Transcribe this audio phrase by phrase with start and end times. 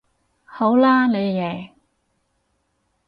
[0.45, 1.69] 好啦你贏